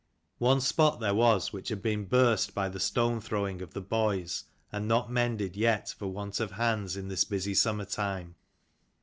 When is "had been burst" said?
1.69-2.55